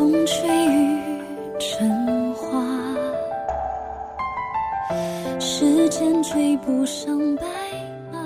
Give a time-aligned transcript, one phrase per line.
[0.00, 0.98] 风吹雨
[1.58, 2.64] 成花，
[5.38, 7.42] 时间追不上白
[8.10, 8.18] 马。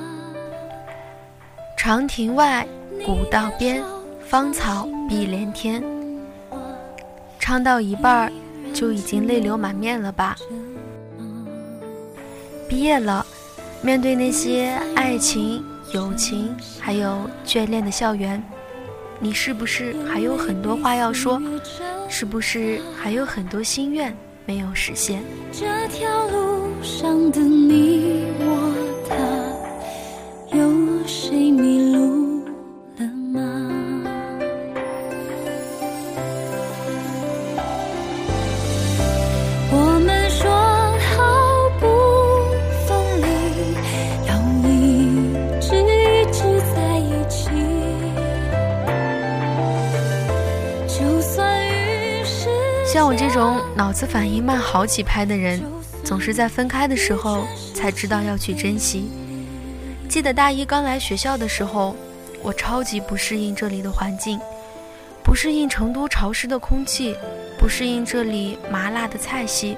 [1.77, 2.65] 长亭外，
[3.05, 3.83] 古道边，
[4.21, 5.83] 芳草碧连天。
[7.41, 8.33] 唱到一半儿，
[8.73, 10.37] 就已经泪流满面了吧？
[12.69, 13.27] 毕业了，
[13.83, 15.61] 面对那些爱情、
[15.93, 18.41] 友情，还有眷恋的校园，
[19.25, 21.41] 你是不是还有很多话要说？
[22.11, 25.23] 是不是还有很多心愿没有实现？
[25.51, 28.74] 这条路上的你我
[53.05, 55.63] 像我这种脑子反应慢好几拍的人，
[56.03, 59.11] 总是在分开的时候才知道要去珍惜。
[60.09, 61.95] 记得大一刚来学校的时候，
[62.43, 64.41] 我超级不适应这里的环境，
[65.23, 67.15] 不适应成都潮湿的空气，
[67.59, 69.77] 不适应这里麻辣的菜系，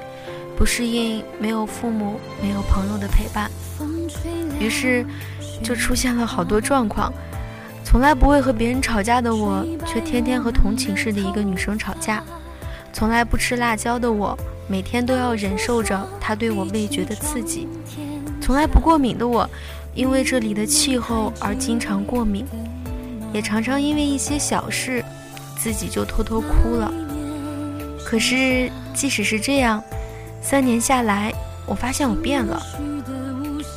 [0.57, 3.51] 不适应没有父母、没有朋友的陪伴。
[4.61, 5.05] 于是，
[5.65, 7.13] 就出现了好多状况。
[7.83, 12.23] 从来不会和别人吵架的我，却天天和同寝室的一个女生吵架。
[12.97, 14.35] 从来不吃辣椒的我，
[14.67, 17.69] 每天都要忍受着它对我味觉的刺激。
[18.41, 19.47] 从来不过敏的我，
[19.95, 22.47] 因为这里的气候而经常过敏，
[23.35, 25.05] 也常常因为一些小事，
[25.59, 26.91] 自己就偷偷哭了。
[28.03, 29.85] 可是，即使是这样，
[30.41, 31.31] 三年下来，
[31.67, 32.63] 我发现我变了。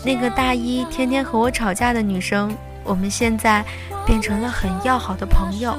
[0.05, 3.65] 那个大一天天和我吵架的女生，我们现在
[4.05, 5.77] 变成了很要好的朋友。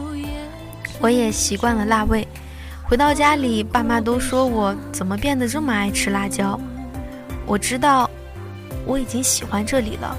[1.01, 2.29] 我也习惯了辣味。
[2.91, 6.59] 回到家里，爸妈都说我怎么变得这么爱吃辣椒。
[7.47, 8.11] 我知道，
[8.85, 10.19] 我已经喜欢这里了。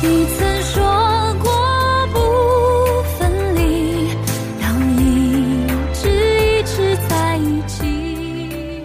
[0.00, 4.10] 你曾说过不分离，
[4.62, 8.84] 要一直一直在一起。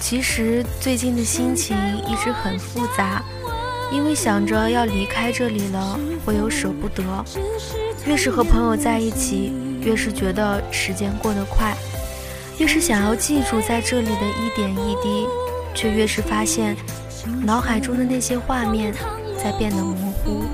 [0.00, 1.76] 其实最近的心情
[2.08, 3.22] 一直很复杂，
[3.92, 7.04] 因为想着要离开这里了，我又舍不得。
[8.06, 9.52] 越是和朋友在一起。
[9.84, 11.74] 越是觉得时间过得快，
[12.58, 15.26] 越是想要记住在这里的一点一滴，
[15.74, 16.76] 却越是发现
[17.44, 18.94] 脑海中的那些画面
[19.42, 20.44] 在变得模糊。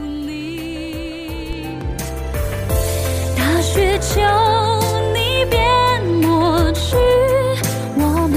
[3.37, 4.21] 大雪求
[5.12, 5.60] 你别
[6.22, 6.97] 抹去
[7.97, 8.37] 我们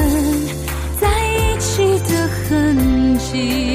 [0.99, 3.70] 在一起的痕迹。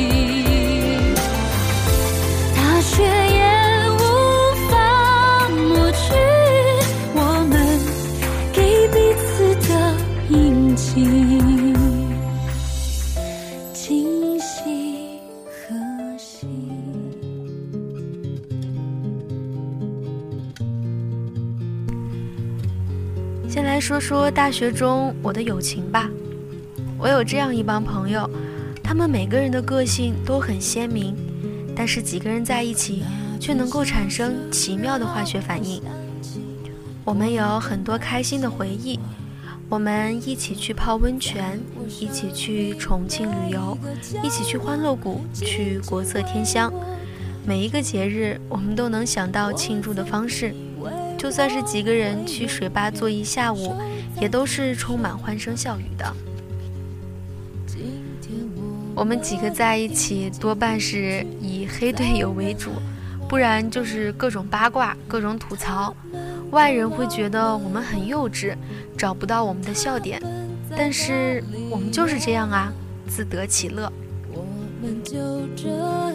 [23.87, 26.11] 说说大学中我的友情吧。
[26.99, 28.29] 我有这样一帮朋友，
[28.83, 31.15] 他们每个人的个性都很鲜明，
[31.73, 33.05] 但是几个人在一起
[33.39, 35.81] 却能够产生奇妙的化学反应。
[37.05, 38.99] 我们有很多开心的回忆，
[39.69, 41.57] 我们一起去泡温泉，
[42.01, 43.79] 一起去重庆旅游，
[44.21, 46.73] 一起去欢乐谷，去国色天香。
[47.47, 50.53] 每一个节日，我们都能想到庆祝的方式。
[51.17, 53.75] 就算是几个人去水吧坐一下午，
[54.21, 56.15] 也都是充满欢声笑语的。
[58.95, 62.71] 我们几个在一起，多半是以黑队友为主，
[63.29, 65.95] 不然就是各种八卦、各种吐槽。
[66.51, 68.55] 外人会觉得我们很幼稚，
[68.97, 70.23] 找不到我们的笑点，
[70.71, 72.73] 但是我们就是这样啊，
[73.09, 73.93] 自得其乐。
[74.33, 74.47] 我
[74.81, 76.15] 们就这样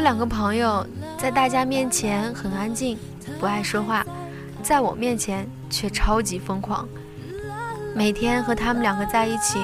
[0.00, 0.82] 有两个朋友，
[1.18, 2.96] 在大家面前很安静，
[3.38, 4.02] 不爱说话，
[4.62, 6.88] 在我面前却超级疯狂。
[7.94, 9.58] 每天和他们两个在一起，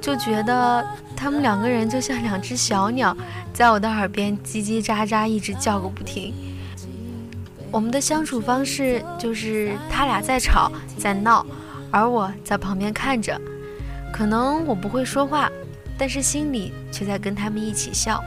[0.00, 0.86] 就觉得
[1.16, 3.16] 他们两个人就像两只小鸟，
[3.52, 6.32] 在我的耳边叽叽喳喳，一直叫个不停。
[7.72, 11.44] 我们的相处方式就是他俩在吵在闹，
[11.90, 13.36] 而我在旁边看着。
[14.12, 15.50] 可能我不会说话，
[15.98, 18.22] 但是心里却在跟他们一起笑。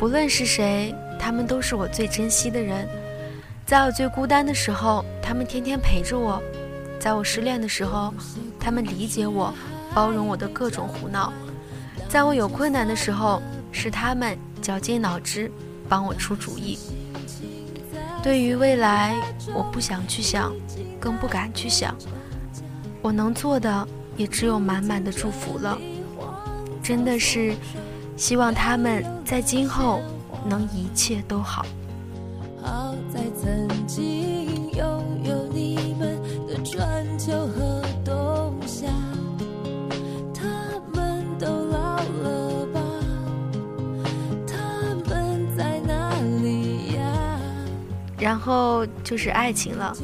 [0.00, 2.88] 不论是谁，他们都是我最珍惜的人。
[3.66, 6.40] 在我最孤单的时候，他们天天陪着我；
[6.98, 8.10] 在我失恋的时候，
[8.58, 9.52] 他们理解我，
[9.94, 11.30] 包容我的各种胡闹；
[12.08, 13.42] 在我有困难的时候，
[13.72, 15.52] 是他们绞尽脑汁
[15.86, 16.78] 帮我出主意。
[18.22, 19.14] 对于未来，
[19.54, 20.50] 我不想去想，
[20.98, 21.94] 更不敢去想。
[23.02, 23.86] 我能做的
[24.16, 25.76] 也只有满满的祝福了。
[26.82, 27.54] 真的是
[28.20, 29.98] 希望他们在今后
[30.44, 31.64] 能一切都好。
[32.62, 38.88] 好在曾经拥有你们的春秋和冬夏，
[40.34, 40.44] 他
[40.92, 42.80] 们都老了吧？
[44.46, 46.12] 他们在哪
[46.42, 47.40] 里呀？
[48.18, 49.96] 然后就是爱情了。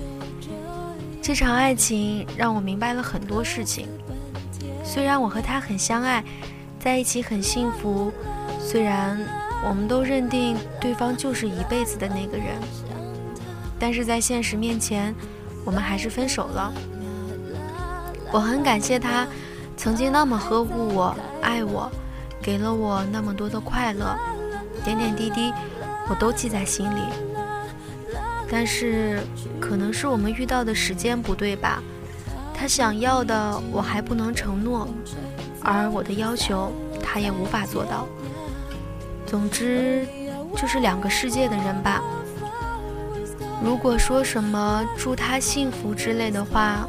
[1.21, 3.87] 这场爱情让我明白了很多事情。
[4.83, 6.25] 虽然我和他很相爱。
[6.87, 8.13] 在一起很幸福，
[8.61, 9.19] 虽然
[9.69, 12.47] 我们都认定对方就是一辈子的那个人，
[13.77, 15.13] 但是在现实面前，
[15.65, 16.73] 我们还是分手了。
[18.31, 19.27] 我很感谢他，
[19.77, 21.13] 曾经那么呵护我、
[21.43, 21.91] 爱我，
[22.41, 24.17] 给了我那么多的快乐，
[24.85, 25.53] 点点滴滴
[26.09, 27.01] 我都记在心里。
[28.49, 29.19] 但是
[29.59, 31.83] 可能是我们遇到的时间不对吧？
[32.55, 34.87] 他想要的我还不能承诺。
[35.67, 36.71] 而我的要求，
[37.03, 38.07] 他也无法做到。
[39.27, 40.07] 总之，
[40.57, 42.01] 就是两个世界的人吧。
[43.65, 46.89] 如果说什么祝他幸福之类的话，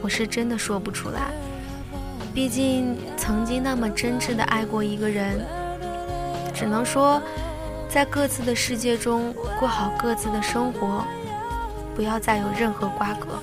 [0.00, 1.30] 我是真的说不出来。
[2.32, 5.44] 毕竟曾经那么真挚的爱过一个人，
[6.54, 7.20] 只能说，
[7.88, 11.04] 在各自的世界中过好各自的生活，
[11.94, 13.42] 不要再有任何瓜葛。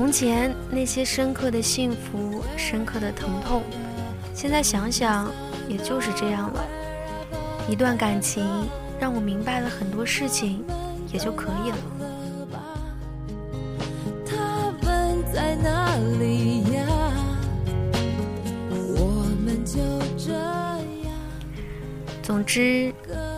[0.00, 3.62] 从前那些深刻的幸福，深刻的疼痛，
[4.34, 5.30] 现在想想，
[5.68, 6.64] 也就是这样了。
[7.68, 8.42] 一段感情
[8.98, 10.64] 让我明白了很多事情，
[11.12, 11.76] 也就可以了。
[14.24, 16.86] 他们在哪里呀？
[18.96, 19.80] 我们就
[20.16, 21.12] 这样。
[22.22, 22.90] 总之，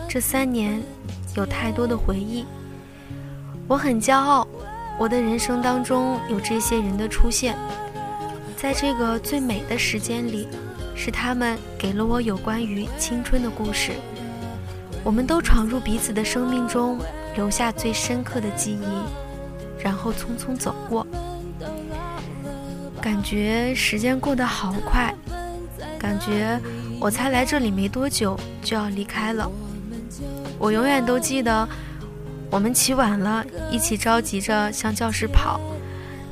[0.07, 0.81] 这三年
[1.35, 2.45] 有太多的回忆，
[3.67, 4.47] 我很骄傲。
[4.99, 7.57] 我的人生当中有这些人的出现，
[8.55, 10.47] 在这个最美的时间里，
[10.95, 13.91] 是他们给了我有关于青春的故事。
[15.03, 16.99] 我们都闯入彼此的生命中，
[17.35, 21.05] 留下最深刻的记忆，然后匆匆走过。
[23.01, 25.13] 感觉时间过得好快，
[25.99, 26.57] 感觉
[27.01, 29.51] 我才来这里没多久就要离开了。
[30.57, 31.67] 我永远都记得。
[32.53, 35.59] 我们起晚了，一起着急着向教室跑。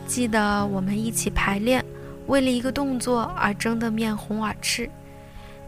[0.06, 1.84] 记得我们一起排练，
[2.28, 4.88] 为了一个动作而争得面红耳赤。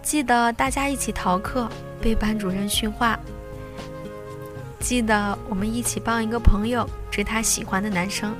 [0.03, 1.67] 记得大家一起逃课，
[1.99, 3.19] 被班主任训话。
[4.79, 8.35] 记得我们一起帮一个朋友追他喜欢的男生。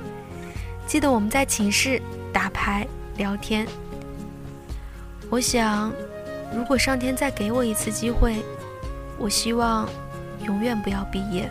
[0.86, 2.00] 记得我们在寝室
[2.32, 2.86] 打牌
[3.16, 3.66] 聊天。
[5.30, 5.92] 我想，
[6.54, 8.36] 如果上天再给我一次机会，
[9.18, 9.88] 我希望
[10.46, 11.50] 永远不要毕业。